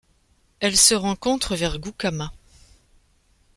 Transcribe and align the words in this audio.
Elle 0.61 0.77
se 0.77 0.95
rencontre 0.95 1.55
vers 1.55 1.77
Goukamma. 1.77 2.33